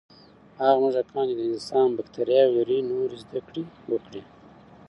هغه 0.59 0.75
موږکان 0.81 1.25
چې 1.29 1.35
د 1.37 1.41
انسان 1.51 1.87
بکتریاوې 1.97 2.53
لري، 2.57 2.77
نوې 2.89 3.05
زده 3.23 3.39
کړې 3.47 3.63
وکړې. 3.91 4.21